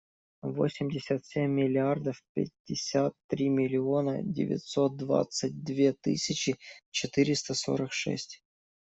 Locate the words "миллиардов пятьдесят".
1.51-3.13